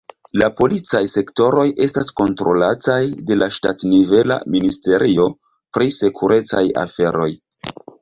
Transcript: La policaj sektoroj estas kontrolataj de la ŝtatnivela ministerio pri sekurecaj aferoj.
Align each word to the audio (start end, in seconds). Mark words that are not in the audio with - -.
La 0.41 0.45
policaj 0.59 1.01
sektoroj 1.11 1.65
estas 1.87 2.09
kontrolataj 2.21 2.97
de 3.29 3.39
la 3.43 3.51
ŝtatnivela 3.59 4.41
ministerio 4.57 5.31
pri 5.77 5.95
sekurecaj 6.03 6.69
aferoj. 6.89 7.33